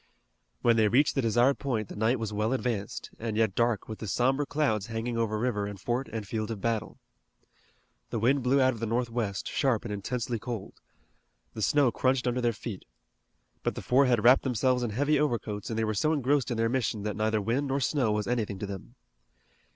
[0.63, 3.99] When they reached the desired point the night was well advanced, and yet dark with
[3.99, 6.97] the somber clouds hanging over river and fort and field of battle.
[8.09, 10.73] The wind blew out of the northwest, sharp and intensely cold.
[11.53, 12.83] The snow crunched under their feet.
[13.61, 16.57] But the four had wrapped themselves in heavy overcoats, and they were so engrossed in
[16.57, 18.95] their mission that neither wind nor snow was anything to them.